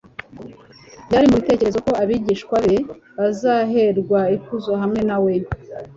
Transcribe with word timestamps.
byari 1.05 1.25
mu 1.29 1.35
bitekerezo 1.41 1.79
ko 1.87 1.91
abigishwa 2.03 2.55
be 2.65 2.77
bazaherwa 3.17 4.19
ikuzo 4.37 4.71
hamwe 4.81 5.01
na 5.09 5.17
we. 5.23 5.33